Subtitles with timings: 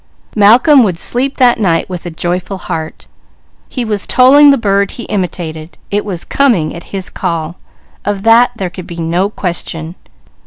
[0.35, 3.05] Malcolm would sleep that night with a joyful heart.
[3.69, 7.57] He was tolling the bird he imitated; it was coming at his call,
[8.03, 9.93] of that there could be no question.